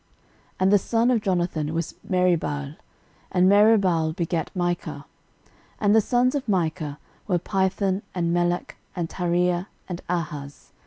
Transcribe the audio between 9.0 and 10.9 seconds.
Tarea, and Ahaz.